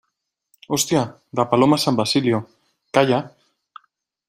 ¡hostia, 0.73 1.03
la 1.31 1.47
Paloma 1.47 1.77
San 1.77 1.95
Basilio!¡ 1.95 2.49
calla! 2.91 3.35